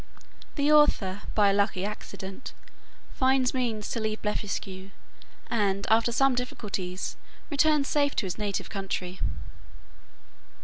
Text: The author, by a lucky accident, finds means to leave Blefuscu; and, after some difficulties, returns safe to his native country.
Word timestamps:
The 0.55 0.71
author, 0.71 1.21
by 1.35 1.51
a 1.51 1.53
lucky 1.53 1.85
accident, 1.85 2.53
finds 3.13 3.53
means 3.53 3.91
to 3.91 3.99
leave 3.99 4.19
Blefuscu; 4.23 4.89
and, 5.47 5.85
after 5.91 6.11
some 6.11 6.33
difficulties, 6.33 7.17
returns 7.51 7.87
safe 7.87 8.15
to 8.15 8.25
his 8.25 8.39
native 8.39 8.67
country. 8.67 9.19